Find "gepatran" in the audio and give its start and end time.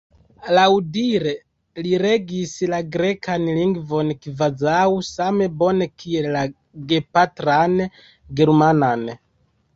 6.95-7.79